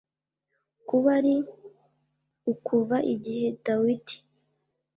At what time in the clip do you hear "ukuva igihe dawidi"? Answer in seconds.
2.51-4.15